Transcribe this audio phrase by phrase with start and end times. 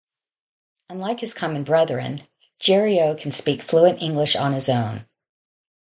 [0.89, 2.23] Unlike his common brethren,
[2.57, 5.05] Jerry-O can speak fluent English on his own.